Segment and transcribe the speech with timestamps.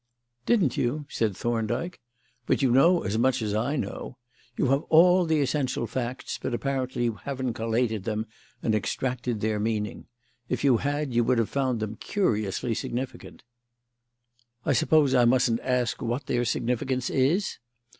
[0.47, 1.99] "Didn't you?" said Thorndyke.
[2.47, 4.17] "But you know as much as I know.
[4.57, 8.25] You have all the essential facts; but apparently you haven't collated them
[8.63, 10.07] and extracted their meaning.
[10.49, 13.43] If you had, you would have found them curiously significant."
[14.65, 17.59] "I suppose I mustn't ask what their significance is?"